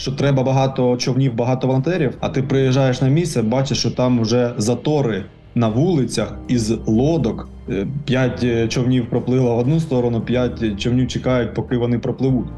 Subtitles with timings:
[0.00, 2.16] що треба багато човнів, багато волонтерів.
[2.20, 7.48] А ти приїжджаєш на місце, бачиш, що там вже затори на вулицях із лодок.
[7.70, 12.48] Е, П'ять е, човнів проплило в одну сторону, п'ять човнів чекають, поки вони пропливуть.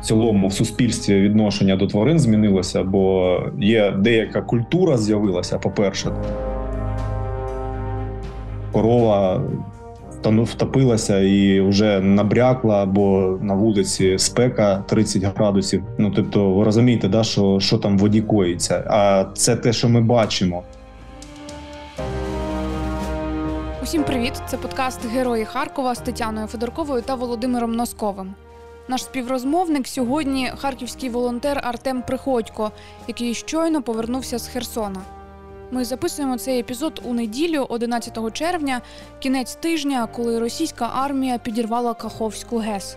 [0.00, 6.10] В цілому в суспільстві відношення до тварин змінилося, бо є деяка культура з'явилася, по-перше.
[8.72, 9.42] Корова
[10.24, 15.82] втопилася і вже набрякла, бо на вулиці спека 30 градусів.
[15.98, 18.84] Ну тобто, ви розумієте, да, що, що там в воді коїться.
[18.86, 20.62] А це те, що ми бачимо.
[23.82, 24.32] Усім привіт!
[24.46, 28.34] Це подкаст Герої Харкова з Тетяною Федорковою та Володимиром Носковим.
[28.88, 32.70] Наш співрозмовник сьогодні харківський волонтер Артем Приходько,
[33.08, 35.00] який щойно повернувся з Херсона.
[35.70, 38.80] Ми записуємо цей епізод у неділю, 11 червня,
[39.18, 42.96] кінець тижня, коли російська армія підірвала Каховську ГЕС.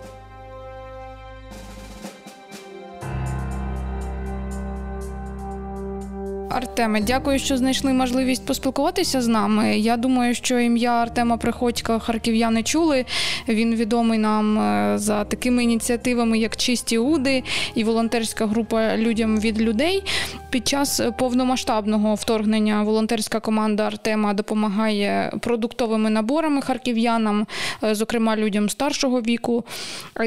[6.52, 9.80] Артеме, дякую, що знайшли можливість поспілкуватися з нами.
[9.80, 13.06] Я думаю, що ім'я Артема Приходька харків'яни чули.
[13.48, 17.44] Він відомий нам е, за такими ініціативами, як Чисті Уди
[17.76, 20.04] і волонтерська група Людям від людей.
[20.52, 27.48] Під час повномасштабного вторгнення волонтерська команда Артема допомагає продуктовими наборами харків'янам,
[27.84, 29.66] е, зокрема людям старшого віку.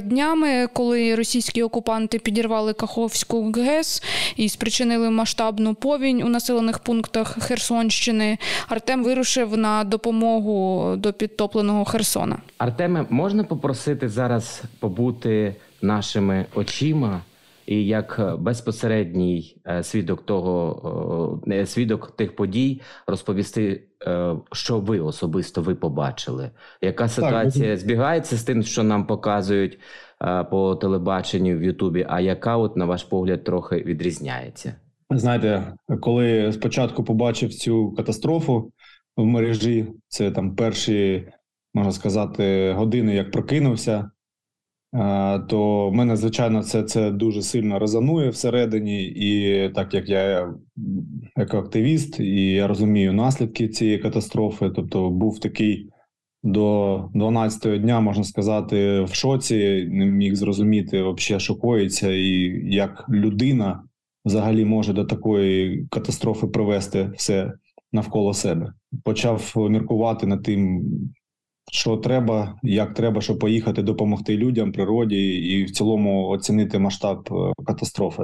[0.02, 4.02] Днями, коли російські окупанти підірвали Каховську ГЕС
[4.36, 12.36] і спричинили масштабну повінь у населених пунктах Херсонщини, Артем вирушив на допомогу до підтопленого Херсона.
[12.58, 17.20] Артеме, можна попросити зараз побути нашими очима
[17.66, 25.62] і як е, безпосередній е, свідок того, свідок тих подій розповісти, е, що ви особисто
[25.62, 26.50] ви побачили?
[26.80, 29.78] Яка ситуація збігається з тим, що нам показують
[30.50, 34.74] по телебаченню в Ютубі, а яка, от, на ваш погляд, трохи відрізняється?
[35.10, 38.72] Знаєте, коли спочатку побачив цю катастрофу
[39.16, 41.28] в мережі, це там перші,
[41.74, 44.10] можна сказати, години, як прокинувся,
[45.48, 50.58] то мене, звичайно, це, це дуже сильно резонує всередині, і так як я м,
[51.36, 55.88] як активіст, і я розумію наслідки цієї катастрофи, тобто був такий
[56.42, 63.04] до 12-го дня, можна сказати, в шоці, не міг зрозуміти, взагалі, що коїться, і як
[63.08, 63.82] людина
[64.24, 67.52] взагалі може до такої катастрофи привести все
[67.92, 68.72] навколо себе.
[69.04, 70.84] Почав міркувати над тим,
[71.72, 77.62] що треба, як треба, щоб поїхати допомогти людям, природі і в цілому оцінити масштаб е,
[77.66, 78.22] катастрофи.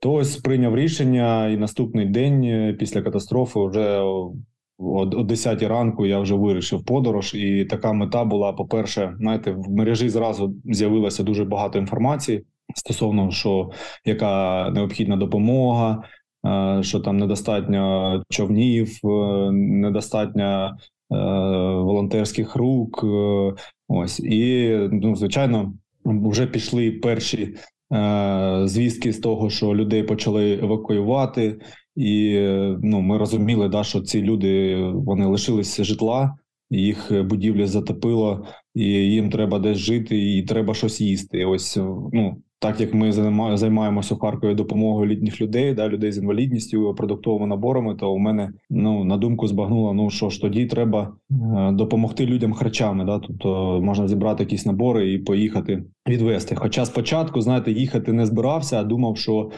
[0.00, 4.32] То ось прийняв рішення, і наступний день е, після катастрофи, вже о
[4.78, 7.34] о 10 ранку, я вже вирішив подорож.
[7.34, 13.70] І така мета була: по-перше, знаєте, в мережі зразу з'явилося дуже багато інформації стосовно що
[14.04, 16.02] яка необхідна допомога,
[16.46, 18.98] е, що там недостатньо човнів,
[19.52, 20.72] недостатньо е,
[21.82, 23.04] волонтерських рук.
[23.04, 23.54] е,
[23.88, 25.74] Ось і ну, звичайно,
[26.04, 27.54] вже пішли перші
[27.92, 31.60] е, звістки з того, що людей почали евакуювати,
[31.96, 36.34] і е, ну, ми розуміли, да, що ці люди вони лишилися житла,
[36.70, 41.44] їх будівлі затопило, і їм треба десь жити, і треба щось їсти.
[41.44, 41.76] Ось
[42.12, 43.12] ну так як ми
[43.56, 48.52] займаємося у Харкові допомогою літніх людей, да, людей з інвалідністю, продуктовими наборами, то у мене
[48.70, 53.04] ну на думку збагнуло, ну що ж тоді треба е, допомогти людям харчами.
[53.04, 56.54] Да, тобто можна зібрати якісь набори і поїхати відвести.
[56.54, 59.50] Хоча спочатку, знаєте, їхати не збирався, а думав, що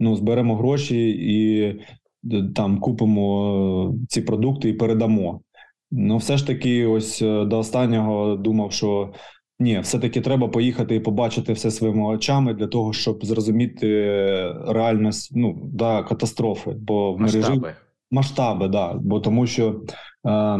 [0.00, 1.78] ну зберемо гроші і е,
[2.54, 5.40] там купимо е, ці продукти і передамо.
[5.90, 9.12] Ну, все ж таки, ось до останнього думав, що
[9.62, 13.86] ні, все-таки треба поїхати і побачити все своїми очами для того, щоб зрозуміти
[14.66, 16.70] реальність ну, да, катастрофи.
[16.70, 17.74] Бо в мережі Масштаби.
[18.10, 18.92] масштаби, да.
[18.94, 19.80] Бо тому що
[20.26, 20.58] е,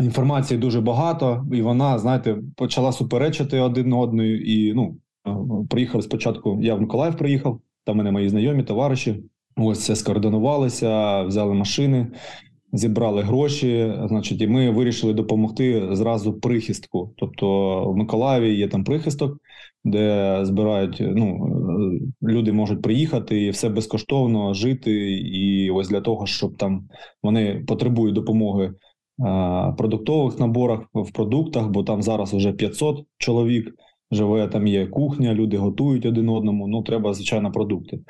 [0.00, 4.40] інформації дуже багато, і вона, знаєте, почала суперечити один одною.
[4.40, 4.96] І ну,
[5.26, 5.36] е,
[5.70, 6.58] приїхав спочатку.
[6.62, 9.24] Я в Миколаїв приїхав, там мене мої знайомі, товариші.
[9.56, 12.06] Ось все скоординувалися, взяли машини,
[12.72, 13.94] зібрали гроші.
[14.08, 17.14] Значить, і ми вирішили допомогти зразу прихистку.
[17.16, 19.38] Тобто в Миколаєві є там прихисток,
[19.84, 20.96] де збирають.
[21.00, 21.46] Ну
[22.22, 24.92] е, люди можуть приїхати і все безкоштовно жити.
[25.18, 26.88] І ось для того, щоб там
[27.22, 28.74] вони потребують допомоги е,
[29.78, 33.74] продуктових наборах в продуктах, бо там зараз вже 500 чоловік.
[34.10, 34.48] Живе.
[34.48, 36.68] Там є кухня, люди готують один одному.
[36.68, 38.00] Ну треба звичайно продукти.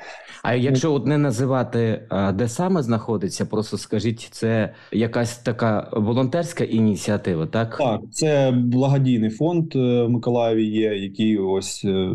[0.43, 7.47] А якщо от не називати, де саме знаходиться, просто скажіть, це якась така волонтерська ініціатива,
[7.47, 7.77] так?
[7.77, 12.09] Так, це благодійний фонд е, в Миколаєві є, який ось е,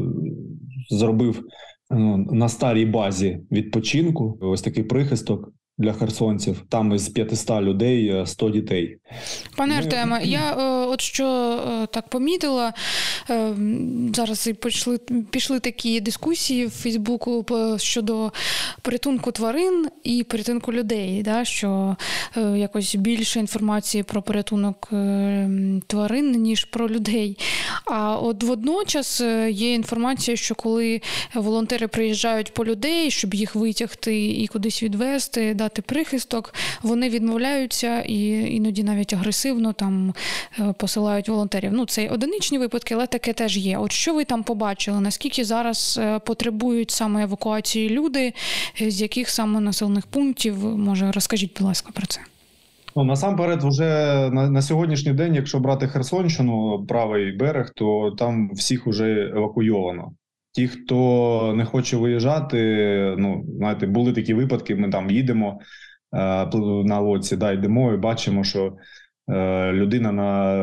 [0.90, 1.42] зробив
[1.90, 4.38] ну, на старій базі відпочинку.
[4.40, 6.62] Ось такий прихисток для херсонців.
[6.68, 8.98] Там із 500 людей 100 е, дітей.
[9.56, 12.72] Пане Артеме, я е, от що е, так помітила
[14.14, 14.98] зараз і пішли
[15.30, 17.46] пішли такі дискусії в Фейсбуку
[17.76, 18.32] щодо
[18.82, 21.22] порятунку тварин і порятунку людей.
[21.22, 21.96] да, Що
[22.56, 24.88] якось більше інформації про порятунок
[25.86, 27.38] тварин ніж про людей.
[27.84, 29.20] А от водночас
[29.50, 31.00] є інформація, що коли
[31.34, 38.28] волонтери приїжджають по людей, щоб їх витягти і кудись відвести дати прихисток, вони відмовляються і
[38.56, 40.14] іноді навіть агресивно там
[40.60, 41.72] е, посилають волонтерів.
[41.72, 43.78] Ну це одиничні випадки, але таке теж є.
[43.78, 45.00] От що ви там побачили?
[45.00, 48.32] Наскільки зараз е, потребують саме евакуації люди,
[48.80, 50.64] з яких саме населених пунктів?
[50.64, 52.20] Може, розкажіть, будь ласка, про це.
[52.96, 53.84] Ну, насамперед, вже
[54.32, 60.12] на на сьогоднішній день, якщо брати Херсонщину, правий берег, то там всіх вже евакуйовано.
[60.56, 64.76] Ті, хто не хоче виїжджати, ну знаєте, були такі випадки.
[64.76, 65.60] Ми там їдемо
[66.12, 66.46] е,
[66.84, 68.76] на лодці, да, йдемо і бачимо, що
[69.28, 70.56] е, людина на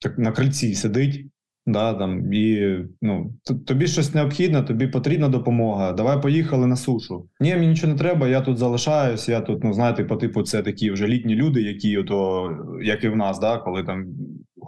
[0.00, 1.26] так, на крильці сидить.
[1.66, 3.34] Да, там, і ну,
[3.66, 5.92] Тобі щось необхідне, тобі потрібна допомога.
[5.92, 7.28] Давай поїхали на сушу.
[7.40, 9.28] Ні, мені нічого не треба, я тут залишаюсь.
[9.28, 12.50] Я тут, ну знаєте, по типу, це такі вже літні люди, які, ото,
[12.82, 14.06] як і в нас, да, коли там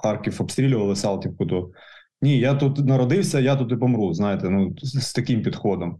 [0.02, 1.70] Харків обстрілювали Салтівку, то
[2.22, 4.14] ні, я тут народився, я тут і помру.
[4.14, 5.96] Знаєте, ну з таким підходом.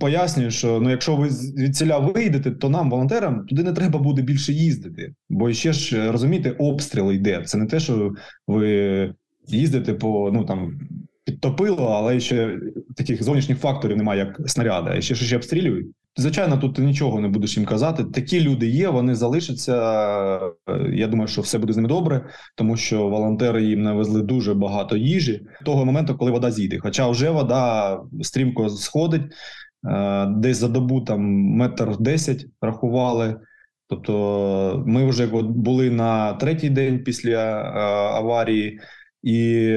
[0.00, 4.22] Пояснюю, що ну, якщо ви від ціля вийдете, то нам, волонтерам, туди не треба буде
[4.22, 5.14] більше їздити.
[5.28, 7.42] Бо ще ж розумієте, обстріл йде.
[7.46, 8.12] Це не те, що
[8.46, 9.14] ви
[9.48, 10.80] їздите по ну там
[11.24, 12.58] підтопило, але ще
[12.96, 15.86] таких зовнішніх факторів немає, як снаряди, а ще ще обстрілюють.
[16.16, 18.04] Звичайно, тут ти нічого не будеш їм казати.
[18.04, 19.74] Такі люди є, вони залишаться.
[20.92, 22.26] Я думаю, що все буде з ними добре,
[22.56, 26.78] тому що волонтери їм навезли дуже багато їжі того моменту, коли вода зійде.
[26.78, 29.22] Хоча вже вода стрімко сходить,
[29.90, 33.36] е, десь за добу там метр десять рахували.
[33.88, 37.78] Тобто, ми вже були на третій день після е,
[38.16, 38.80] аварії,
[39.22, 39.70] і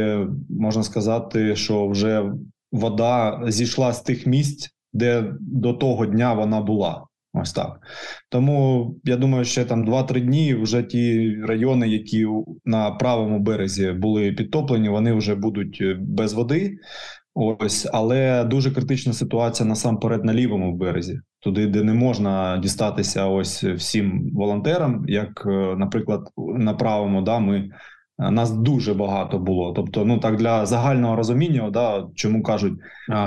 [0.49, 2.31] можна сказати, що вже
[2.71, 7.05] вода зійшла з тих місць де до того дня вона була.
[7.33, 7.79] Ось так.
[8.29, 12.27] Тому я думаю, ще там 2-3 дні вже ті райони, які
[12.65, 16.77] на правому березі були підтоплені, вони вже будуть е, без води.
[17.33, 23.63] Ось, але дуже критична ситуація насамперед на лівому березі, туди, де не можна дістатися ось
[23.63, 27.69] всім волонтерам, як, е, наприклад, на правому, да, ми
[28.17, 29.73] нас дуже багато було.
[29.73, 32.73] Тобто, ну так для загального розуміння, да чому кажуть,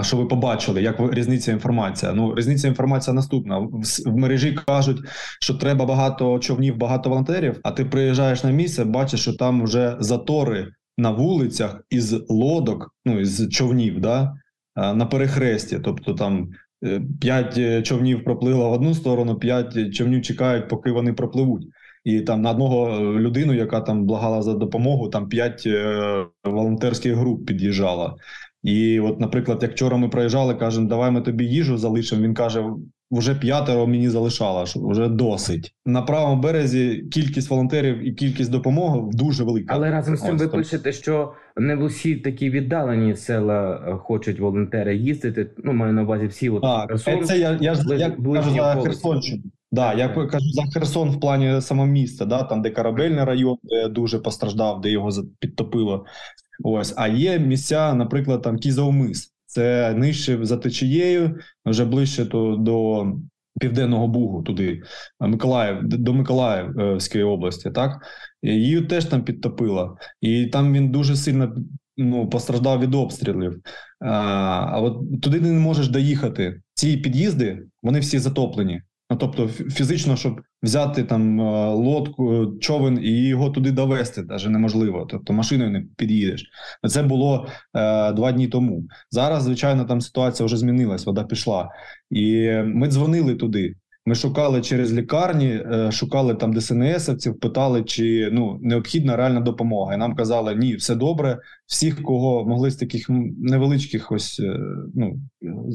[0.02, 2.12] що ви побачили, як різниця інформація.
[2.12, 3.58] Ну різниця інформація наступна
[4.06, 4.99] в мережі кажуть,
[5.40, 7.61] що треба багато човнів, багато волонтерів.
[7.62, 10.69] А ти приїжджаєш на місце, бачиш, що там вже затори
[10.99, 14.34] на вулицях із лодок, ну із човнів, да
[14.76, 15.79] е, на перехресті.
[15.79, 16.49] Тобто там.
[16.84, 21.67] Е, п'ять човнів проплило в одну сторону, п'ять човнів чекають, поки вони пропливуть
[22.08, 27.14] і там на одного е, людину, яка там благала за допомогу, там п'ять е, волонтерських
[27.14, 28.14] груп під'їжджала.
[28.62, 32.22] І, от, наприклад, як вчора ми проїжджали, кажемо, давай ми тобі їжу залишимо.
[32.22, 32.64] Він каже:
[33.10, 37.08] вже п'ятеро мені залишало, що вже досить на правому березі.
[37.12, 39.75] Кількість волонтерів і кількість допомоги дуже велика.
[39.75, 44.41] Але разом з цим ви пишете, що не в усі такі віддалені села е, хочуть
[44.41, 45.50] волонтери їздити.
[45.65, 48.74] Ну маю на увазі всі от так, Херсон, це я я, я, я кажу за
[48.82, 49.43] Херсонщину.
[49.70, 53.89] Да, я кажу за Херсон в плані самого міста, да, там де корабельний район, де
[53.89, 56.05] дуже постраждав, де його підтопило.
[56.65, 59.34] Ось, а є місця, наприклад, там Кізовмис.
[59.46, 63.06] Це нижче за течією, вже ближче то до
[63.60, 64.82] Південного Бугу, туди
[65.20, 67.70] Миколаїв до Миколаївської області.
[67.70, 68.06] Так
[68.43, 71.55] її теж там підтопило, і там він дуже сильно
[71.96, 73.60] ну постраждав від обстрілів.
[74.01, 74.08] А
[74.72, 76.60] а от туди не можеш доїхати.
[76.75, 78.82] Ці під'їзди вони всі затоплені.
[79.10, 85.06] Ну, тобто, фізично, щоб взяти там е, лодку, човен і його туди довести, навіть неможливо.
[85.10, 86.50] Тобто машиною не під'їдеш.
[86.88, 88.84] Це було е, два дні тому.
[89.10, 91.70] Зараз, звичайно, там ситуація вже змінилась, вода пішла,
[92.10, 93.74] і ми дзвонили туди.
[94.08, 99.94] Ми шукали через лікарні, е, шукали там ДСНСовців, питали, чи ну необхідна реальна допомога.
[99.94, 101.38] І нам казали, ні, все добре.
[101.67, 104.58] Всіх, кого могли з таких невеличких ось е,
[104.94, 105.20] ну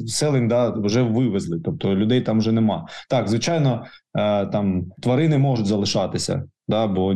[0.06, 1.60] селень, да вже вивезли.
[1.64, 2.86] Тобто людей там вже нема.
[3.10, 3.84] Так, звичайно,
[4.18, 6.44] е, там тварини можуть залишатися.
[6.68, 7.14] Да, Бо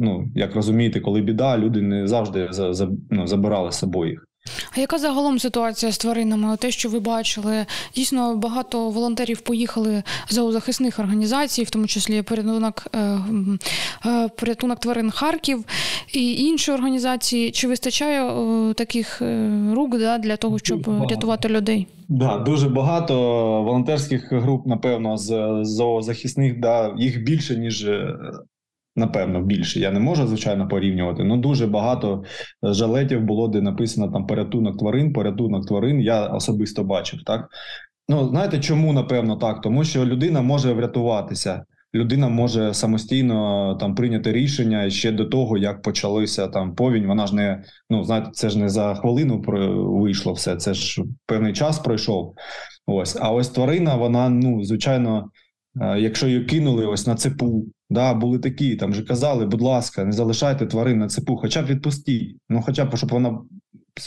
[0.00, 4.28] ну як розумієте, коли біда, люди не завжди за, за, ну, забирали з собою їх.
[4.76, 6.56] А яка загалом ситуація з тваринами?
[6.56, 12.86] Те, що ви бачили, дійсно багато волонтерів поїхали з зоозахисних організацій, в тому числі порятунок
[12.94, 13.18] е,
[14.06, 15.64] е, порятунок тварин Харків
[16.12, 17.50] і інші організації.
[17.50, 18.24] Чи вистачає
[18.74, 21.86] таких е, рук да, для того, щоб рятувати людей?
[22.08, 23.14] Да, дуже багато
[23.62, 27.86] волонтерських груп, напевно, з зоозахисних, да, їх більше ніж
[28.96, 31.24] Напевно, більше я не можу звичайно порівнювати.
[31.24, 32.24] Ну дуже багато
[32.62, 36.00] жалетів було, де написано там порятунок тварин, порятунок тварин.
[36.00, 37.48] Я особисто бачив так.
[38.08, 39.60] Ну знаєте, чому напевно так?
[39.60, 45.82] Тому що людина може врятуватися, людина може самостійно там прийняти рішення ще до того, як
[45.82, 47.06] почалися там повінь.
[47.06, 49.44] Вона ж не ну знаєте, це ж не за хвилину
[50.00, 50.56] вийшло все.
[50.56, 52.34] Це ж певний час пройшов.
[52.86, 55.30] Ось, а ось тварина, вона ну звичайно.
[55.80, 60.04] Е, якщо її кинули ось на цепу, да, були такі, там же казали, будь ласка,
[60.04, 62.36] не залишайте тварин на цепу, хоча б відпустіть.
[62.48, 63.38] Ну, хоча б, щоб вона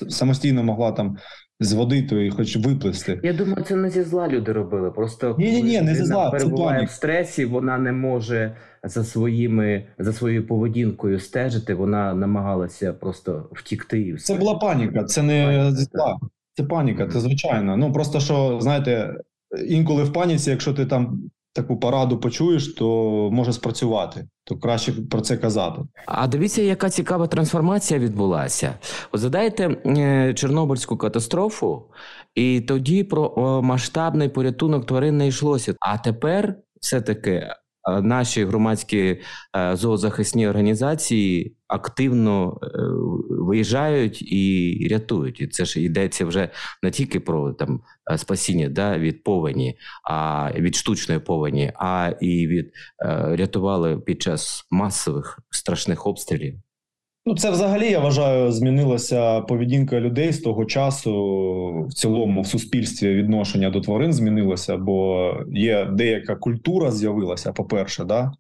[0.10, 1.18] самостійно могла там
[1.60, 3.20] з води то і хоч виплисти.
[3.24, 4.92] Я думаю, це не зі зла люди робили.
[4.92, 6.32] Просто ні, ні, ні, не зі зла.
[6.32, 11.74] перебуває в стресі, вона не може за своїми за своєю поведінкою стежити.
[11.74, 14.02] Вона намагалася просто втікти.
[14.02, 14.34] І все.
[14.34, 16.20] Це була паніка, це не зі зла.
[16.54, 17.78] Це паніка, це звичайно.
[17.78, 19.14] Ну просто що знаєте,
[19.68, 22.86] інколи в паніці, якщо ти там таку пораду почуєш, то
[23.32, 24.28] може спрацювати.
[24.44, 25.82] То краще про це казати.
[26.06, 28.74] А дивіться, яка цікава трансформація відбулася.
[29.12, 31.84] От Згадайте е, Чорнобильську катастрофу,
[32.36, 35.76] і тоді про масштабний порятунок тварин не йшлося.
[35.80, 37.48] А тепер все-таки
[37.88, 39.22] наші громадські
[39.58, 42.68] е, зоозахисні організації активно е,
[43.30, 45.42] виїжджають і рятують.
[45.42, 46.50] І це ж йдеться вже
[46.84, 52.48] не тільки про там е, спасіння да, від повені, а від штучної повені, а і
[52.48, 52.72] від
[53.10, 56.56] рятували під час масових страшних обстрілів.
[57.28, 61.86] Ну, це взагалі я вважаю, змінилася поведінка людей з того часу.
[61.90, 67.54] В цілому в суспільстві відношення до тварин змінилося, бо є деяка культура з'явилася.
[67.54, 68.32] По перше, да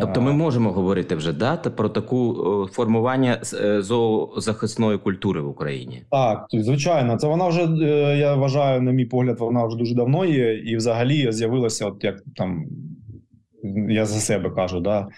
[0.00, 2.36] тобто ми можемо говорити вже да, про таку
[2.72, 6.02] формування е, зоозахисної культури в Україні.
[6.10, 10.24] Так, звичайно, це вона вже е, я вважаю, на мій погляд, вона вже дуже давно
[10.24, 12.64] є, і взагалі з'явилася, от як там
[13.88, 15.08] я за себе кажу, да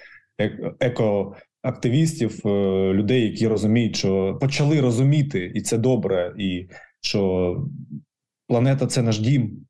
[0.81, 2.49] еко активістів, е,
[2.92, 6.68] людей, які розуміють, що почали розуміти, і це добре, і
[7.00, 7.56] що
[8.49, 9.66] планета це наш дім,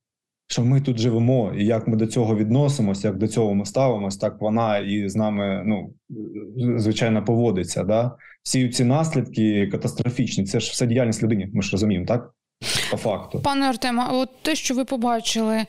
[0.47, 4.21] що ми тут живемо, і як ми до цього відносимося, як до цього ми ставимося,
[4.21, 5.95] так вона і з нами ну
[6.79, 7.85] звичайно поводиться.
[7.85, 8.17] Да?
[8.43, 10.45] Всі ці наслідки катастрофічні.
[10.45, 11.51] Це ж все діяльність людини.
[11.53, 12.35] Ми ж розуміємо, так
[12.91, 13.41] по факту.
[13.41, 15.67] Пане Артема, от те, що ви побачили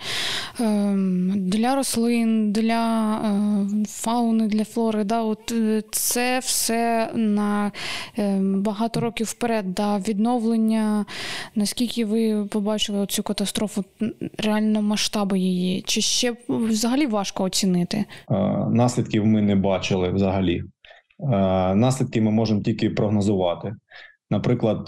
[0.60, 7.72] ем, для рослин, для е, фауни, для флори, да, от е, це все на
[8.18, 11.06] ем, багато років вперед, да, відновлення.
[11.56, 13.86] Наскільки ви побачили цю катастрофу,
[14.38, 15.82] реально масштаби її?
[15.82, 17.98] Чи ще взагалі важко оцінити?
[17.98, 18.06] Е,
[18.72, 20.64] наслідків ми не бачили взагалі.
[21.76, 23.74] Наслідки ми можемо тільки прогнозувати.
[24.30, 24.88] Наприклад,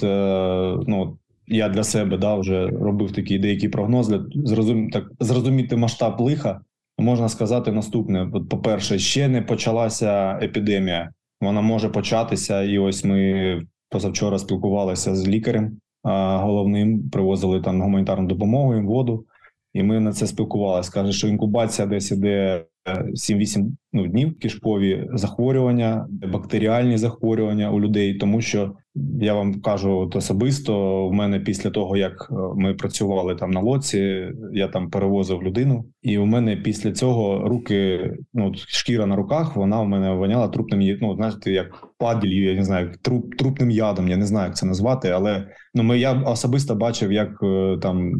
[0.87, 1.17] ну
[1.47, 6.61] я для себе да, вже робив такий деякий прогноз для зрозум, так, зрозуміти масштаб лиха.
[6.97, 11.11] Можна сказати наступне: по-перше, ще не почалася епідемія.
[11.41, 18.75] Вона може початися, і ось ми позавчора спілкувалися з лікарем головним, привозили там гуманітарну допомогу,
[18.75, 19.25] їм воду,
[19.73, 20.91] і ми на це спілкувалися.
[20.91, 28.41] Каже, що інкубація десь іде 7-8 ну, днів кишкові захворювання, бактеріальні захворювання у людей, тому
[28.41, 28.73] що
[29.21, 31.07] я вам кажу от особисто.
[31.07, 35.85] В мене після того як е, ми працювали там на лоці, я там перевозив людину,
[36.01, 40.97] і у мене після цього руки, ну шкіра на руках, вона у мене воняла трупним
[41.01, 44.09] ну, знаєте, як паділь, я не знаю, труп трупним ядом.
[44.09, 48.11] Я не знаю, як це назвати, але ну ми я особисто бачив, як е, там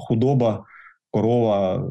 [0.00, 0.64] худоба,
[1.10, 1.88] корова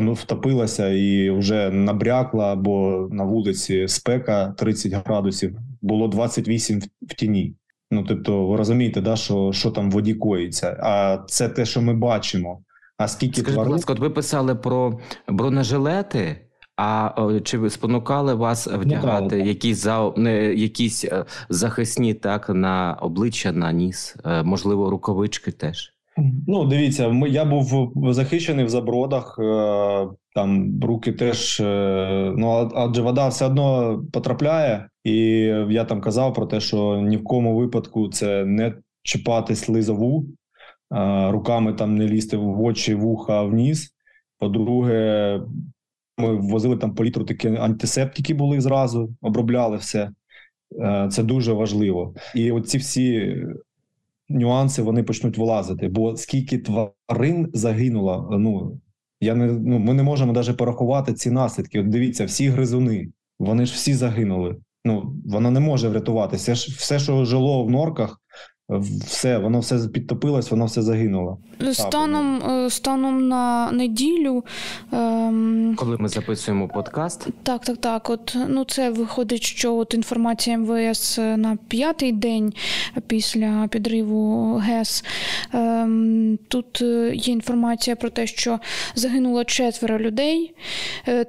[0.00, 7.54] втопилася і вже набрякла, бо на вулиці спека 30 градусів, було 28 в тіні.
[7.90, 11.82] Ну тобто, ви розумієте, да, що що там в воді коїться, а це те, що
[11.82, 12.62] ми бачимо.
[12.96, 13.68] А скільки Скажіть, тварин...
[13.68, 16.40] будь ласка, от ви писали про бронежилети.
[16.76, 17.10] А
[17.44, 23.52] чи ви спонукали вас вдягати ну, якісь за не якісь е, захисні так на обличчя,
[23.52, 25.93] на ніс, е, можливо, рукавички теж?
[26.46, 31.60] Ну, дивіться, ми я був захищений в забродах, е, там руки теж.
[31.60, 35.16] Е, ну адже вода все одно потрапляє, і
[35.68, 40.26] я там казав про те, що ні в кому випадку це не чіпати слизову,
[40.92, 43.90] е, руками там не лізти в очі, вуха, в ніс.
[44.38, 45.40] По-друге,
[46.18, 50.10] ми возили там по літру такі антисептики були зразу, обробляли все.
[51.10, 52.14] Це дуже важливо.
[52.34, 53.36] І оці всі
[54.28, 55.88] нюанси вони почнуть вилазити.
[55.88, 58.80] Бо скільки тварин загинуло, ну
[59.20, 61.80] я не ну ми не можемо навіть порахувати ці наслідки.
[61.80, 64.56] От дивіться, всі гризуни, вони ж всі загинули.
[64.84, 66.52] Ну вона не може врятуватися.
[66.52, 68.20] Все, що жило в норках,
[68.68, 71.38] все, воно все підтопилось, воно все загинуло.
[71.72, 74.44] Станом е, станом на неділю.
[74.92, 75.74] Ем...
[75.78, 78.10] Коли ми записуємо подкаст, так, так, так.
[78.10, 82.52] От ну це виходить, що от інформація МВС на п'ятий день
[83.06, 85.04] після підриву ГЕС.
[85.52, 88.58] Ем, Тут е, є інформація про те, що
[88.94, 90.54] загинуло четверо людей,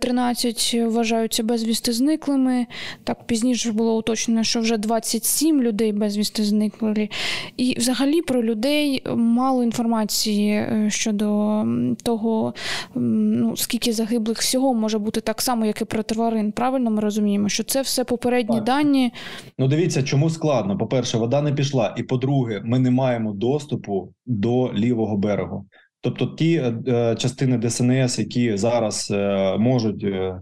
[0.02, 2.66] 13 е, вважаються безвісти зниклими.
[3.04, 7.10] Так пізніше було уточнено, що вже 27 людей безвісти зникли.
[7.58, 11.64] І взагалі про людей мало інформації е, щодо
[12.04, 12.54] того,
[12.96, 16.52] ну скільки загиблих всього може бути так само, як і про тварин.
[16.52, 18.66] Правильно ми розуміємо, що це все попередні так.
[18.66, 19.12] дані.
[19.58, 20.78] Ну дивіться, чому складно.
[20.78, 25.66] По перше, вода не пішла, і по-друге, ми не маємо доступу до лівого берегу.
[26.02, 30.42] Тобто ті е, е частини ДСНС, які зараз е, можуть е,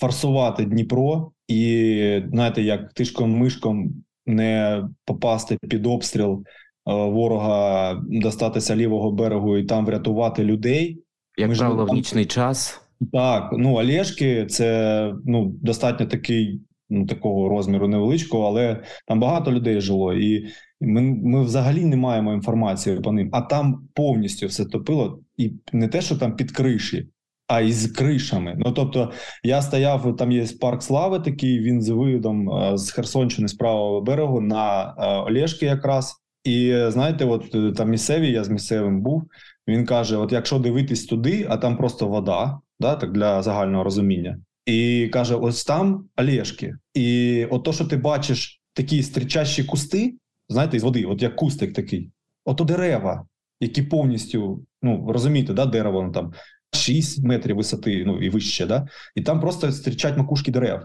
[0.00, 9.12] форсувати Дніпро, і знаєте, як тишком мишком не попасти під обстріл е, ворога, достатися лівого
[9.12, 11.00] берегу і там врятувати людей.
[11.36, 12.80] Як Ми правило, в нічний час.
[13.12, 19.80] Так, ну Олєшки це ну достатньо такий, ну такого розміру невеличкого, але там багато людей
[19.80, 20.46] жило, і
[20.80, 23.28] ми ми взагалі не маємо інформації по ним.
[23.32, 27.08] А там повністю все топило, і не те, що там під криші,
[27.46, 28.54] а із кришами.
[28.58, 30.32] Ну тобто, я стояв там.
[30.32, 35.06] Є парк слави, такий він з видом е, з Херсонщини з правого берегу на е,
[35.30, 36.14] Олешки, якраз.
[36.44, 39.22] І знаєте, от е, там місцеві, я з місцевим був.
[39.68, 44.38] Він каже:: От якщо дивитись туди, а там просто вода, да, так для загального розуміння,
[44.66, 46.74] і каже: ось там Олешки.
[46.94, 50.14] І от то, що ти бачиш такі стрічащі кусти,
[50.48, 52.10] знаєте, із води, от як кустик такий,
[52.44, 53.26] ото дерева,
[53.60, 56.32] які повністю ну розумієте, да, дерево ну, там
[56.74, 58.88] 6 метрів висоти, ну і вище, да?
[59.14, 60.80] і там просто зустрічають макушки дерев.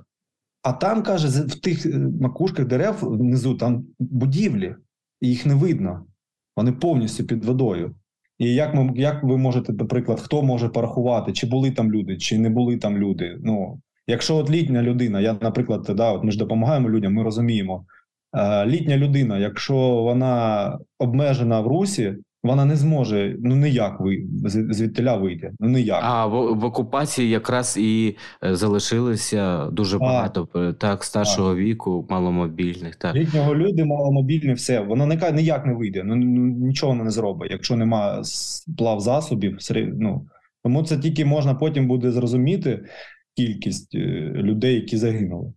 [0.62, 4.76] А там, каже, в тих е, макушках дерев внизу там будівлі,
[5.22, 6.06] і їх не видно.
[6.56, 7.96] Вони повністю під водою.
[8.38, 12.40] І як ми, як ви можете, наприклад, хто може порахувати, чи були там люди, чи
[12.40, 13.38] не були там люди?
[13.44, 17.86] Ну, Якщо от літня людина, я, наприклад, да, от ми ж допомагаємо людям, ми розуміємо.
[18.36, 25.16] Е, літня людина, якщо вона обмежена в русі, вона не зможе ну ніяк ви звідтиля
[25.16, 25.52] вийти.
[25.60, 26.00] Ну ніяк.
[26.04, 31.56] А в, в окупації якраз і е, залишилося дуже а, багато е, так старшого а.
[31.56, 32.96] віку, маломобільних.
[32.96, 36.04] Так літнього люди, маломобільні, все воно ніяк не вийде.
[36.06, 38.22] Ну нічого не зробить, якщо нема
[38.78, 39.58] плав засобів.
[39.94, 40.28] ну,
[40.64, 42.86] тому це тільки можна потім буде зрозуміти
[43.36, 44.00] кількість е,
[44.36, 45.54] людей, які загинули.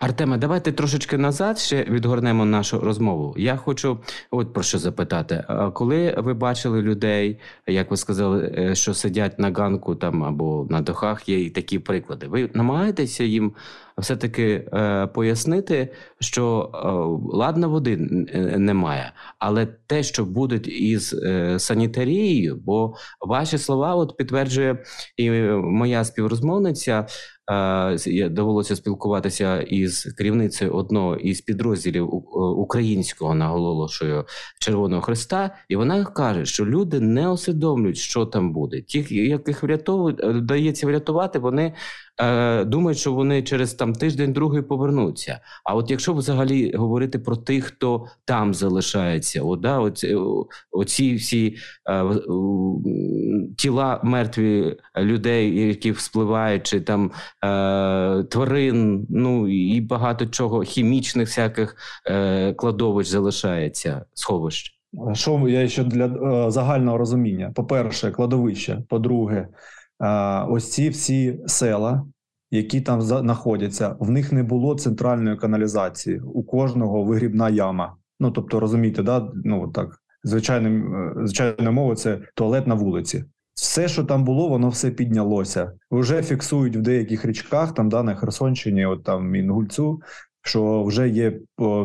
[0.00, 3.34] Артеме, давайте трошечки назад ще відгорнемо нашу розмову.
[3.38, 3.98] Я хочу
[4.30, 5.44] от про що запитати.
[5.74, 10.80] Коли ви бачили людей, як ви сказали, е, що сидять на ганку там або на
[10.80, 12.26] дохах, є і такі приклади.
[12.26, 13.52] Ви намагаєтеся їм
[13.98, 17.96] все-таки е, пояснити, що е, ладно води
[18.56, 24.84] немає, але те, що буде із е, санітарією, бо ваші слова от підтверджує
[25.16, 27.06] і моя співрозмовниця.
[27.50, 34.24] Е, довелося спілкуватися із керівницею одного із підрозділів е, українського наголошую
[34.60, 38.82] Червоного Христа, і вона каже, що люди не усвідомлюють, що там буде.
[38.82, 41.74] Ті, яких врятовують, дається врятувати, вони
[42.20, 45.40] е, думають, що вони через там тиждень-другий повернуться.
[45.64, 50.16] А от якщо взагалі говорити про тих, хто там залишається, от, да, оці,
[50.70, 51.56] оці всі
[51.90, 52.02] е,
[53.56, 57.10] тіла мертві людей, які вспливають, чи там
[57.44, 64.78] е, тварин, ну і багато чого хімічних всяких е, кладовищ залишається сховищ.
[65.12, 67.52] Що я ще для е, загального розуміння?
[67.54, 68.82] По перше, кладовище.
[68.88, 69.48] По-друге,
[70.48, 72.04] ось ці всі села,
[72.50, 76.20] які там знаходяться, в них не було центральної каналізації.
[76.20, 77.96] У кожного вигрібна яма.
[78.22, 79.30] Ну тобто, розумієте, да?
[79.44, 83.24] ну так е, звичайною мовою це туалет на вулиці.
[83.54, 85.72] Все, що там було, воно все піднялося.
[85.90, 90.00] Вже фіксують в деяких річках, там да, на Херсонщині, от там Інгульцю,
[90.42, 91.40] що вже є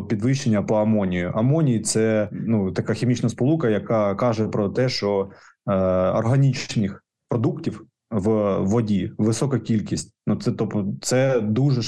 [0.10, 1.32] підвищення по амонію.
[1.36, 5.30] Амоній це ну така хімічна сполука, яка каже про те, що
[5.70, 5.74] е,
[6.12, 10.14] органічних продуктів в воді, висока кількість.
[10.28, 11.82] Ну це тобто, це дуже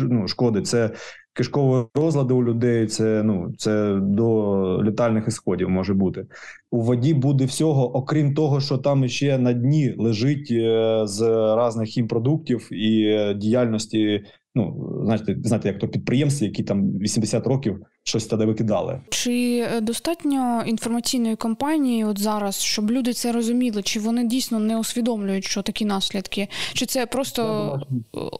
[0.00, 0.66] ну, шкодить.
[0.66, 0.90] Це
[1.36, 2.86] кишкові розлади у людей.
[2.86, 6.26] Це ну це до літальних ісходів може бути.
[6.70, 11.22] У воді буде всього, окрім того, що там ще на дні лежить е, з
[11.66, 14.24] різних хімпродуктів і е, діяльності.
[14.54, 19.00] Ну знаєте, знаєте, як то підприємства, які там 80 років щось тоді викидали.
[19.08, 23.82] Чи е, достатньо інформаційної кампанії от зараз, щоб люди це розуміли?
[23.82, 26.48] Чи вони дійсно не усвідомлюють, що такі наслідки?
[26.72, 27.80] Чи це просто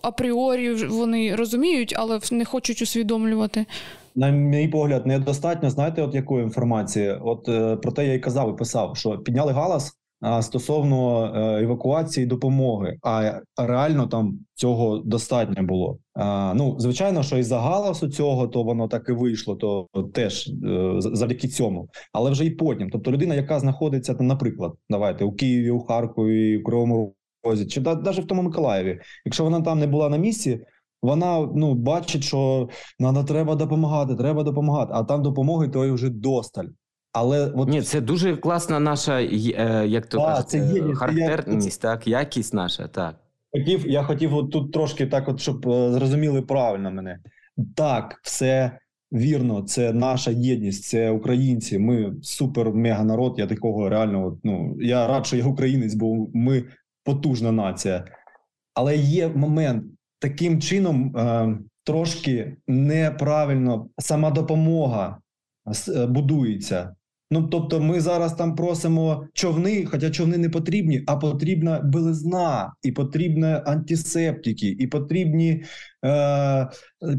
[0.02, 3.66] апріорі вони розуміють, але не хочуть усвідомлювати?
[4.14, 5.70] На мій погляд, недостатньо.
[5.70, 7.18] Знаєте, от якої інформації?
[7.24, 9.96] От е, про те я й казав і писав, що підняли галас
[10.40, 15.98] стосовно е, евакуації допомоги, а реально там цього достатньо було.
[16.54, 20.94] Ну звичайно, що із за галасу цього, то воно так і вийшло, то теж е,
[20.98, 22.90] завдяки цьому, але вже і потім.
[22.90, 27.80] Тобто, людина, яка знаходиться там, наприклад, давайте у Києві, у Харкові, у Кривому Розі, чи
[27.80, 30.60] навіть в тому Миколаєві, якщо вона там не була на місці.
[31.02, 32.68] Вона ну бачить, що
[33.28, 34.92] треба допомагати, треба допомагати.
[34.94, 36.66] А там допомоги то вже досталь.
[37.18, 41.90] Але от ні, це дуже класна наша, е, як то кажуть, це є, характерність, я...
[41.90, 43.16] так, якість наша, так.
[43.52, 47.18] Хотів, я хотів от тут трошки так, от щоб е, зрозуміли правильно мене.
[47.76, 48.78] Так, все
[49.12, 51.78] вірно, це наша єдність, це українці.
[51.78, 53.34] Ми супер мега народ.
[53.38, 54.26] Я такого реально.
[54.26, 56.64] От, ну я рад, що я українець, бо ми
[57.04, 58.04] потужна нація.
[58.74, 59.84] Але є момент
[60.18, 65.18] таким чином е, трошки неправильно сама допомога
[65.88, 66.96] е, будується.
[67.30, 72.92] Ну тобто, ми зараз там просимо човни, хоча човни не потрібні, а потрібна белизна, і
[72.92, 75.64] потрібні антисептики, і потрібні
[76.04, 76.68] е,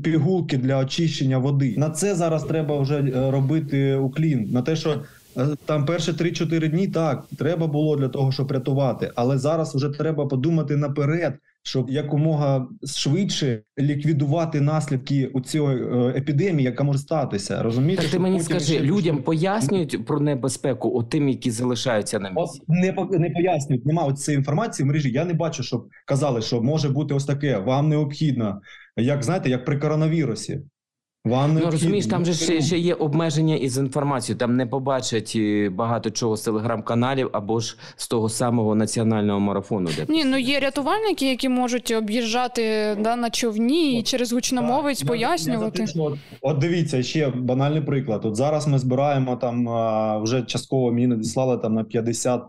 [0.03, 1.75] пігулки для очищення води.
[1.77, 4.49] На це зараз треба вже е, робити уклін.
[4.51, 5.03] На те, що
[5.37, 9.89] е, там перші 3-4 дні так треба було для того, щоб рятувати, але зараз вже
[9.89, 11.33] треба подумати наперед
[11.67, 17.63] щоб якомога швидше ліквідувати наслідки у цієї е, епідемії, яка може статися.
[17.63, 18.79] Розумієте, Так ти мені скажи, ще...
[18.79, 22.61] людям пояснюють про небезпеку у тим, які залишаються на місці?
[22.61, 22.69] От
[23.11, 23.85] не не пояснюють.
[23.85, 25.11] Немає цієї інформації в мережі.
[25.11, 27.57] Я не бачу, щоб казали, що може бути ось таке.
[27.57, 28.61] Вам необхідно,
[28.97, 30.61] як знаєте, як при коронавірусі.
[31.29, 34.39] Вам ну розумієш, там же ще, ще є обмеження із інформацією.
[34.39, 39.89] Там не побачать е, багато чого з телеграм-каналів або ж з того самого національного марафону.
[39.97, 42.61] Де ні, ну є рятувальники, які можуть об'їжджати
[42.99, 45.85] да, на човні і через гучномовець так, пояснювати.
[45.87, 48.25] Я, я от, от дивіться, ще банальний приклад.
[48.25, 49.69] От зараз ми збираємо там
[50.23, 52.43] вже частково мені надіслали там на 50 е,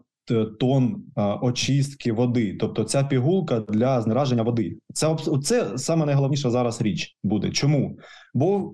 [0.61, 1.05] Тонн
[1.43, 4.77] очистки води, тобто ця пігулка для знераження води.
[4.95, 7.51] Це це саме найголовніша зараз річ буде.
[7.51, 7.99] Чому?
[8.35, 8.73] Бо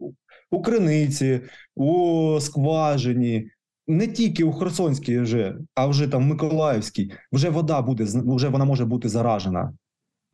[0.50, 1.40] у криниці,
[1.76, 3.50] у скважині,
[3.86, 8.84] не тільки у Херсонській, вже, а вже там Миколаївській, вже вода буде вже вона може
[8.84, 9.72] бути заражена.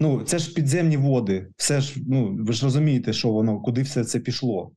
[0.03, 4.05] Ну, це ж підземні води, все ж ну ви ж розумієте, що воно куди все
[4.05, 4.71] це пішло.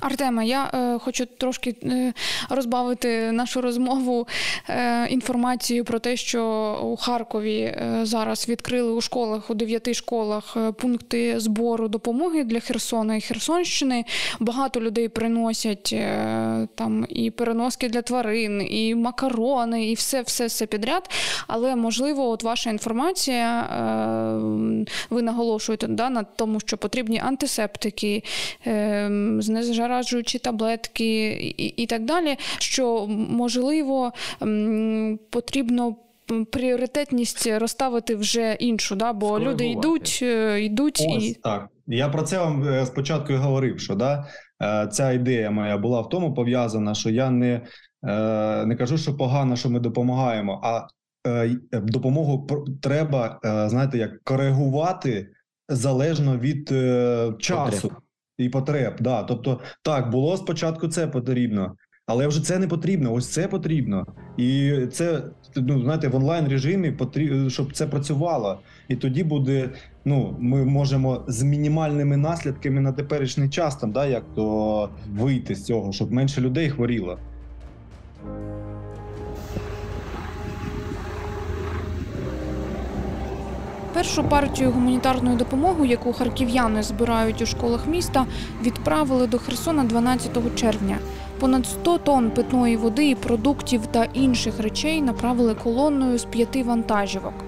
[0.00, 2.12] Артема, я е, хочу трошки е,
[2.50, 4.26] розбавити нашу розмову
[4.68, 10.56] е, інформацією про те, що у Харкові е, зараз відкрили у школах у дев'яти школах
[10.56, 14.04] е, пункти збору допомоги для Херсона і Херсонщини.
[14.40, 20.66] Багато людей приносять е, там і переноски для тварин, і макарони, і все, все, все
[20.66, 21.10] підряд.
[21.46, 23.68] Але можливо, от ваша інформація
[25.10, 28.22] ви наголошуєте да, на тому, що потрібні антисептики,
[28.64, 32.36] ем, знезаражуючі таблетки і, і так далі.
[32.58, 34.12] Що можливо
[35.30, 35.96] потрібно.
[36.52, 41.68] Пріоритетність розставити вже іншу, да, бо люди йдуть, е, йдуть Ось, і так.
[41.86, 44.26] Я про це вам е, спочатку і говорив, що да,
[44.62, 47.60] е, ця ідея моя була в тому пов'язана, що я не
[48.66, 50.86] не кажу, що погано, що ми допомагаємо, а
[51.72, 52.46] допомогу
[52.80, 55.28] треба, е, знаєте, як коригувати
[55.68, 58.02] залежно від е, часу потреб.
[58.38, 58.94] і потреб.
[59.00, 59.22] Да.
[59.22, 63.12] Тобто, так було спочатку це потрібно, але вже це не потрібно.
[63.12, 65.22] Ось це потрібно, і це
[65.56, 69.70] ну знаєте, в онлайн режимі потрібно, щоб це працювало, і тоді буде.
[70.04, 75.64] Ну, ми можемо з мінімальними наслідками на теперішній час там, да, як то вийти з
[75.64, 77.18] цього, щоб менше людей хворіло.
[83.96, 88.26] Першу партію гуманітарної допомоги, яку харків'яни збирають у школах міста,
[88.62, 90.98] відправили до Херсона 12 червня.
[91.40, 97.45] Понад 100 тонн питної води, продуктів та інших речей направили колонною з п'яти вантажівок.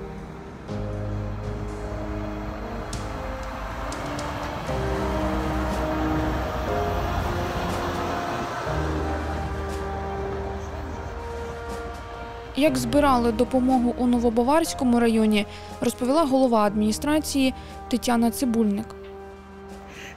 [12.58, 15.46] Як збирали допомогу у Новобаварському районі,
[15.80, 17.54] розповіла голова адміністрації
[17.88, 18.97] Тетяна Цибульник.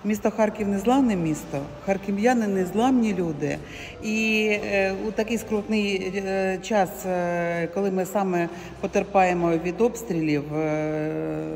[0.03, 3.57] Місто Харків незламне місто, харків'яни незламні люди.
[4.03, 10.43] І е, у такий скрутний е, час, е, коли ми саме потерпаємо від обстрілів,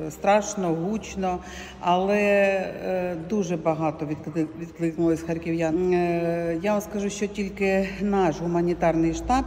[0.10, 1.39] страшно, гучно,
[1.79, 2.62] але
[3.29, 5.93] дуже багато відкли- відкликнулось харків'ян.
[6.63, 9.45] Я вам скажу, що тільки наш гуманітарний штаб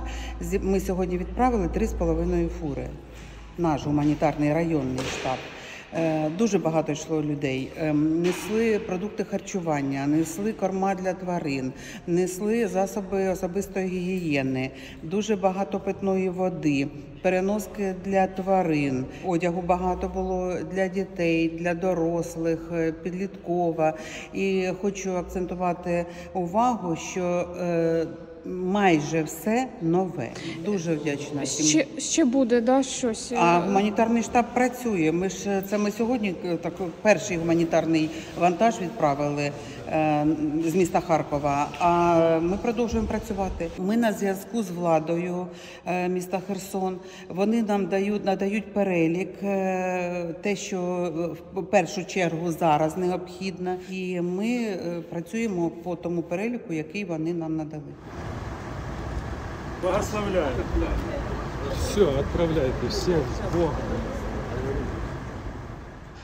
[0.60, 2.86] ми сьогодні відправили 3,5 фури.
[3.58, 5.38] Наш гуманітарний районний штаб.
[5.94, 7.72] Е, Дуже багато йшло людей.
[7.76, 11.72] Ем, Несли продукти харчування, несли корма для тварин,
[12.06, 14.70] несли засоби особистої гігієни,
[15.02, 16.88] дуже багато питної води,
[17.22, 19.04] переноски для тварин.
[19.26, 23.92] Одягу багато було для дітей, для дорослих, е, підліткова.
[24.34, 28.06] І хочу акцентувати увагу, що е,
[28.48, 30.30] майже все нове.
[30.64, 31.42] Дуже вдячна.
[31.42, 31.66] всім.
[31.66, 33.32] Ще, ще буде, да, щось.
[33.36, 35.12] А гуманітарний штаб працює.
[35.12, 39.52] Ми ж це ми сьогодні е, так перший гуманітарний вантаж відправили
[40.66, 41.68] з міста Харкова.
[41.78, 43.70] А ми продовжуємо працювати.
[43.78, 45.46] Ми на зв'язку з владою
[45.86, 46.96] е, міста Херсон.
[47.28, 50.78] Вони нам дають надають перелік, е, те, що
[51.56, 57.32] е, в першу чергу зараз необхідно, і ми е, працюємо по тому переліку, який вони
[57.32, 57.82] нам надали.
[59.82, 60.46] Благословляю.
[61.80, 63.74] Все, отправляйте всех с Богом.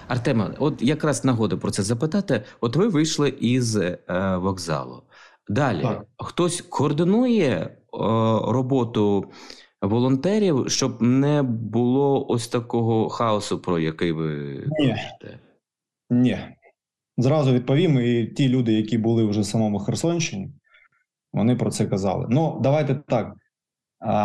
[0.09, 2.43] Артема, от якраз нагода про це запитати.
[2.61, 3.99] От ви вийшли із е,
[4.37, 5.03] вокзалу.
[5.49, 6.05] Далі Так.
[6.19, 7.69] хтось координує е,
[8.49, 9.25] роботу
[9.83, 14.89] волонтерів, щоб не було ось такого хаосу, про який ви Ні.
[14.89, 15.39] кажете.
[16.11, 16.39] Ні.
[17.17, 20.51] Зразу відповім, і ті люди, які були вже в самому Херсонщині,
[21.33, 22.27] вони про це казали.
[22.31, 23.35] Ну, давайте так.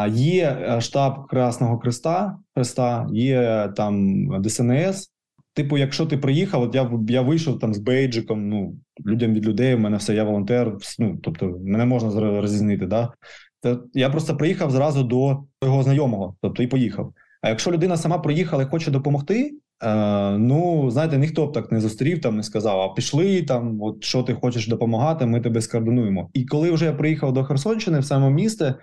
[0.10, 5.12] Є е, штаб Красного Христа, Христа, є там ДСНС.
[5.60, 9.76] Типу, якщо ти приїхав, от я, я вийшов там з бейджиком, ну, людям від людей,
[9.76, 13.14] у мене все, я волонтер, ну, тобто мене можна розрізнити, да?
[13.62, 17.14] Та я просто приїхав зразу до його знайомого, тобто і поїхав.
[17.42, 19.52] А якщо людина сама приїхала і хоче допомогти,
[19.84, 24.04] Е, ну, знаєте, ніхто б так не зустрів, там не сказав, а пішли там, от
[24.04, 26.30] що ти хочеш допомагати, ми тебе скоординуємо.
[26.34, 28.74] І коли вже я приїхав до Херсонщини, в саме місто,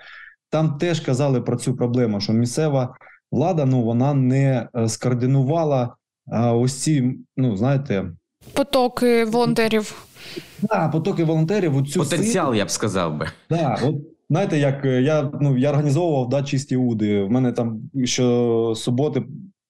[0.50, 2.94] там теж казали про цю проблему, що місцева
[3.30, 5.94] влада ну вона не е, скоординувала
[6.32, 8.04] ось ці, ну знаєте,
[8.52, 10.06] Потоки волонтерів.
[10.62, 11.76] да, потоки волонтерів.
[11.76, 13.26] Оцю Потенціал, я б сказав би.
[13.50, 13.94] Да, от
[14.30, 17.22] знаєте, як е, я ну я організовував да, чисті уди.
[17.22, 19.22] В мене там що суботи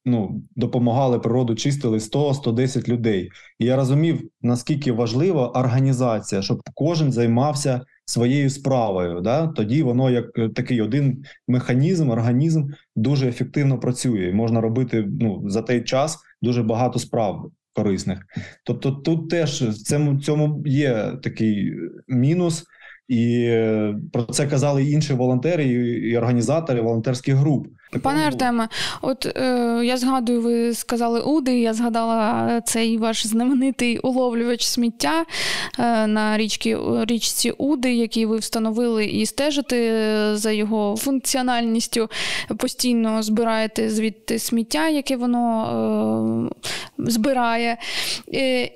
[0.04, 3.30] ну допомагали природу, чистили 100-110 людей.
[3.58, 9.20] І я розумів, наскільки важлива організація, щоб кожен займався своєю справою.
[9.20, 9.46] Да?
[9.46, 14.28] Тоді воно як е, такий один механізм, організм дуже ефективно працює.
[14.28, 18.18] І можна робити ну за той час дуже багато справ корисних.
[18.64, 21.74] Тобто, тут теж в цьому цьому є такий
[22.08, 22.64] мінус.
[23.08, 27.66] І е, про це казали і інші волонтери і, організатори волонтерських груп.
[28.02, 28.68] Пане Артеме,
[29.02, 31.60] от е, я згадую, ви сказали Уди.
[31.60, 35.24] Я згадала цей ваш знаменитий уловлювач сміття
[35.78, 42.08] е, на річці, річці Уди, який ви встановили і стежите за його функціональністю.
[42.58, 46.50] Постійно збираєте звідти сміття, яке воно
[46.98, 47.76] е, збирає.
[48.34, 48.70] Е,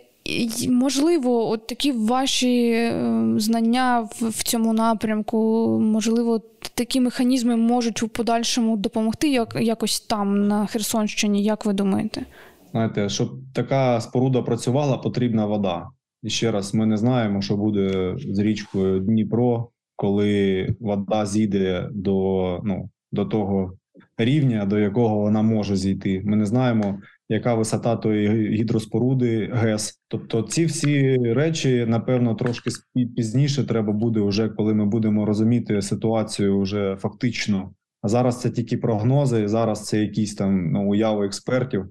[0.69, 6.43] Можливо, от такі ваші е, знання в цьому напрямку, можливо,
[6.75, 12.27] такі механізми можуть у подальшому допомогти як, якось там, на Херсонщині, як ви думаєте?
[12.71, 15.87] Знаєте, щоб така споруда працювала, потрібна вода.
[16.23, 22.61] І ще раз, ми не знаємо, що буде з річкою Дніпро, коли вода зійде до,
[22.65, 23.73] ну, до того
[24.19, 26.23] рівня, до якого вона може зійти.
[26.25, 26.99] Ми не знаємо,
[27.31, 30.01] яка висота тої гідроспоруди ГЕС.
[30.09, 32.71] Тобто, ці всі речі, напевно, трошки
[33.17, 37.75] пізніше треба буде, вже коли ми будемо розуміти ситуацію вже фактично.
[38.03, 41.89] А зараз це тільки прогнози, зараз це якісь там ну, уяви експертів.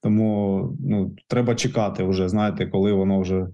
[0.00, 3.48] Тому ну, треба чекати вже, знаєте, коли воно вже е,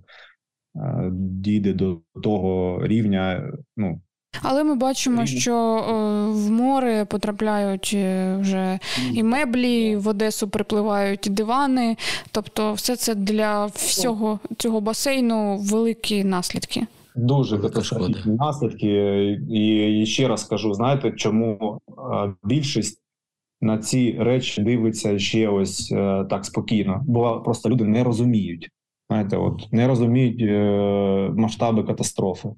[1.12, 3.53] дійде до того рівня.
[3.77, 4.01] Ну,
[4.43, 5.93] Але ми бачимо, що е,
[6.33, 8.79] в море потрапляють е, вже
[9.12, 11.97] і меблі, в Одесу припливають дивани.
[12.33, 16.87] Тобто, все це для всього цього басейну великі наслідки.
[17.17, 18.45] дуже катастрофічні шкода.
[18.45, 18.88] наслідки.
[19.51, 23.03] І, і ще раз скажу: знаєте, чому е, більшість
[23.61, 28.69] на ці речі дивиться ще ось е, так спокійно, бо просто люди не розуміють.
[29.11, 32.49] Знаєте, от не розуміють е, масштаби катастрофи.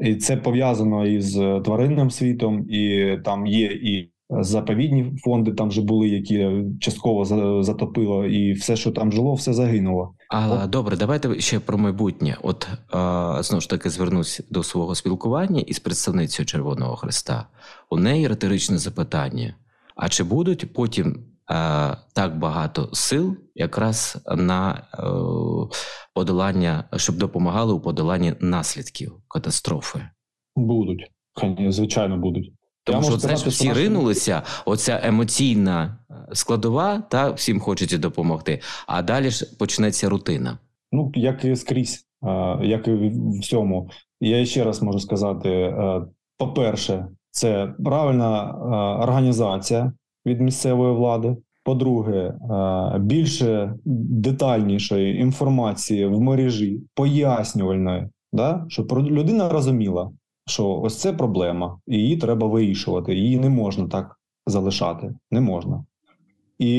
[0.00, 1.34] І це пов'язано із
[1.64, 7.24] тваринним світом, і там є і заповідні фонди там вже були, які частково
[7.62, 10.14] затопило, і все, що там жило, все загинуло.
[10.28, 12.36] А добре, давайте ще про майбутнє.
[12.42, 12.68] От
[13.44, 17.46] знову ж таки звернусь до свого спілкування із представницею Червоного Христа.
[17.90, 19.54] У неї риторичне запитання:
[19.96, 21.24] а чи будуть потім
[22.12, 25.02] так багато сил якраз на е,
[26.14, 30.00] подолання, щоб допомагали у подоланні наслідків катастрофи?
[30.56, 31.10] Будуть,
[31.68, 32.52] звичайно, будуть.
[32.84, 33.80] Тому що знаєш, всі наші...
[33.80, 38.60] ринулися, оця емоційна е, складова, та всім хочеться допомогти.
[38.86, 40.58] А далі ж почнеться рутина.
[40.92, 42.06] Ну як і скрізь,
[42.62, 43.90] як і в всьому.
[44.20, 46.02] Я ще раз можу сказати: е,
[46.38, 48.52] по-перше, це правильна
[49.02, 49.92] організація
[50.26, 51.36] від місцевої влади.
[51.64, 52.34] По-друге,
[53.00, 60.10] більше детальнішої інформації в мережі пояснювальної, да, щоб людина розуміла,
[60.46, 63.14] що ось це проблема, і її треба вирішувати.
[63.14, 65.14] Її не можна так залишати.
[65.30, 65.84] Не можна.
[66.58, 66.70] І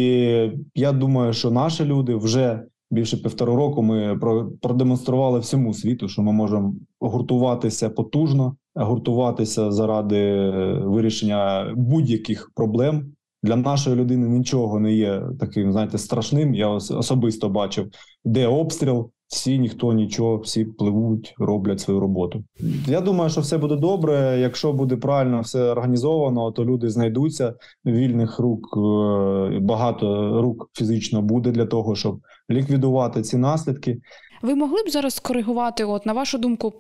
[0.76, 4.20] я думаю, що наші люди вже більше півтора року ми
[4.62, 10.50] продемонстрували всьому світу, що ми можемо гуртуватися потужно, гуртуватися заради
[10.84, 13.14] вирішення будь-яких проблем.
[13.44, 16.56] Для нашої людини нічого не є таким, знаєте, страшним.
[16.56, 17.88] Я особисто бачив,
[18.26, 22.44] де обстріл, всі ніхто нічого, всі пливуть, роблять свою роботу.
[22.88, 24.40] Я думаю, що все буде добре.
[24.40, 27.54] Якщо буде правильно все організовано, то люди знайдуться
[27.86, 28.78] вільних рук.
[28.78, 32.20] Е, багато рук фізично буде для того, щоб
[32.52, 33.98] ліквідувати ці наслідки.
[34.42, 36.74] Ви могли б зараз скоригувати, от на вашу думку,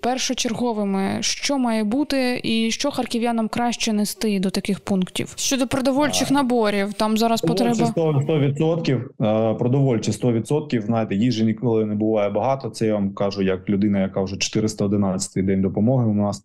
[0.00, 6.94] першочерговими, що має бути, і що харків'янам краще нести до таких пунктів щодо продовольчих наборів?
[6.94, 12.70] Там зараз потреба 100%, продовольчі 100%, Знаєте, їжі ніколи не буває багато.
[12.70, 16.44] Це я вам кажу, як людина, яка вже 411 день допомоги у нас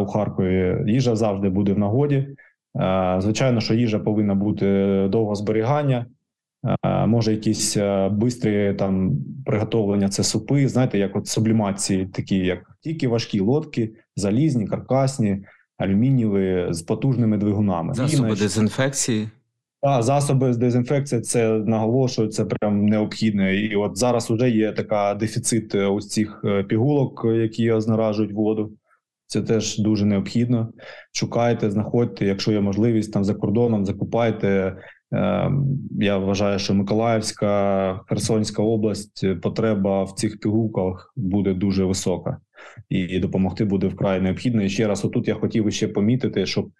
[0.00, 0.76] у Харкові.
[0.86, 2.26] Їжа завжди буде в нагоді.
[3.18, 4.66] Звичайно, що їжа повинна бути
[5.08, 6.06] довго зберігання.
[7.06, 7.76] Може, якісь
[8.10, 9.12] бистрі там
[9.46, 15.44] приготовлення, це супи, знаєте, як от сублімації, такі як тільки важкі лодки, залізні, каркасні,
[15.78, 17.94] алюмінієві з потужними двигунами.
[17.94, 19.28] Засоби І, дезінфекції.
[19.82, 23.56] Так, засоби з дезінфекції це наголошую, це прям необхідне.
[23.56, 28.72] І от зараз вже є така дефіцит е, ось цих е, пігулок, які ознаражують воду.
[29.26, 30.72] Це теж дуже необхідно.
[31.12, 34.76] Шукайте, знаходьте, якщо є можливість там за кордоном, закупайте.
[35.12, 35.64] Ем,
[36.00, 42.38] я вважаю, що Миколаївська, Херсонська область е, потреба в цих пігулках буде дуже висока,
[42.88, 44.62] і допомогти буде вкрай необхідно.
[44.62, 46.70] І ще раз, отут я хотів ще помітити, щоб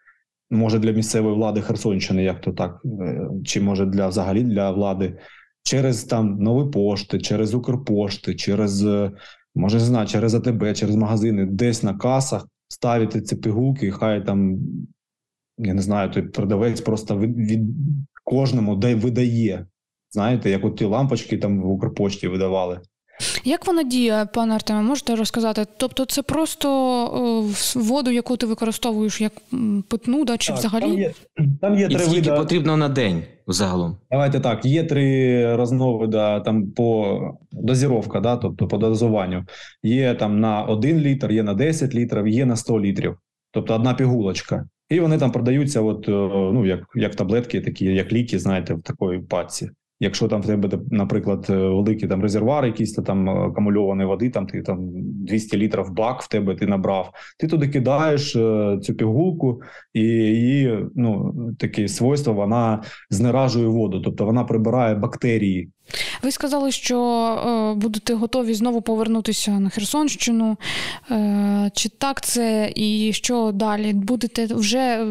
[0.51, 5.19] може для місцевої влади Херсонщини, як то так, е, чи може для взагалі для влади
[5.63, 9.11] через там нові пошти, через Укрпошти, через е,
[9.55, 14.59] може не знаю, через АТБ, через магазини, десь на касах ставити ці пігулки, хай там.
[15.63, 17.61] Я не знаю, той продавець просто від, від
[18.31, 19.67] кожному де видає.
[20.11, 22.81] Знаєте, як от ті лампочки там в Укрпочті видавали.
[23.45, 25.67] Як вона діє, пане Артеме, можете розказати?
[25.77, 26.69] Тобто, це просто
[27.75, 29.33] воду, яку ти використовуєш як
[29.89, 30.83] питну, да, чи так, взагалі?
[30.83, 31.13] Там є,
[31.61, 32.37] там є І три скільки вида...
[32.37, 33.97] потрібно на день загалом?
[34.11, 34.65] Давайте так.
[34.65, 37.19] Є три розновида там по
[37.53, 39.45] дозіровка, да, тобто по дозуванню.
[39.83, 43.17] Є там на 1 літр, є на 10 літрів, є на 100 літрів.
[43.53, 44.65] Тобто одна пігулочка.
[44.91, 46.13] І вони там продаються, от е,
[46.53, 49.71] ну як як таблетки, такі як ліки, знаєте, в такої паці.
[50.03, 54.47] Якщо там в тебе, наприклад, е, великий там резервуар, якийсь там е, акумульованої води, там
[54.47, 58.33] ти там 200 літрів бак в тебе ти набрав, ти туди кидаєш
[58.83, 59.63] цю пігулку,
[59.95, 65.71] і її ну таке свойство вона знеражує воду, тобто вона прибирає бактерії
[66.23, 70.57] ви сказали, що е, будете готові знову повернутися на Херсонщину.
[71.11, 73.93] Е, чи так це і що далі?
[73.93, 75.07] Будете вже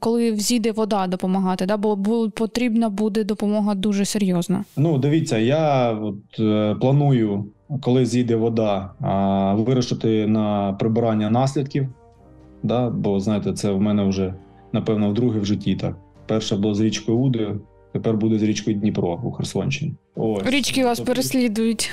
[0.00, 1.66] коли взійде вода допомагати?
[1.66, 1.76] Да?
[1.76, 4.64] Бо потрібна буде допомога дуже серйозна.
[4.76, 7.44] Ну, дивіться, я от е, планую,
[7.80, 8.90] коли зійде вода,
[9.58, 11.88] вирішити на прибирання наслідків.
[12.62, 12.90] Да?
[12.90, 14.34] Бо знаєте, це в мене вже
[14.72, 15.76] напевно вдруге в житті.
[15.76, 17.56] Так перше було з річкою Уди.
[17.98, 19.92] Тепер буде з річкою Дніпро у Херсонщині.
[20.16, 20.42] Ось.
[20.46, 21.12] Річки вас тобто...
[21.12, 21.90] переслідують.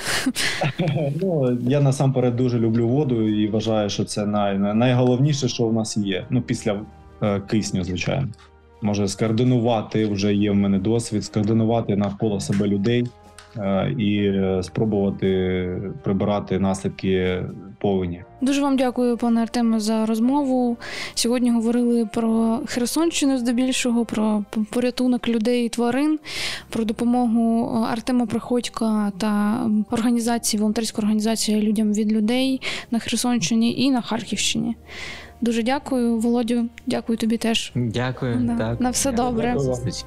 [1.22, 4.58] ну, Я насамперед дуже люблю воду і вважаю, що це най...
[4.58, 6.26] найголовніше, що в нас є.
[6.30, 6.80] Ну, після
[7.22, 8.28] е, кисню, звичайно.
[8.82, 13.06] Може скоординувати вже є в мене досвід, скоординувати навколо себе людей.
[13.58, 15.68] Е, і е, спробувати
[16.02, 17.42] прибирати наслідки
[17.78, 18.22] повені.
[18.40, 20.76] Дуже вам дякую, пане Артеме, за розмову.
[21.14, 26.18] Сьогодні говорили про Херсонщину здебільшого, про порятунок людей і тварин,
[26.70, 29.60] про допомогу Артема Приходька та
[29.90, 32.60] організації, волонтерської організації людям від людей
[32.90, 34.76] на Херсонщині і на Харківщині.
[35.40, 36.64] Дуже дякую, Володю.
[36.86, 37.72] Дякую тобі теж.
[37.74, 38.40] Дякую.
[38.40, 38.80] На- так.
[38.80, 39.28] на все Дякую.
[39.30, 39.52] добре.
[39.52, 40.04] До зустрічі.